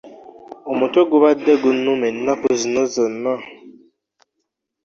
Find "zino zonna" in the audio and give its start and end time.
2.59-3.33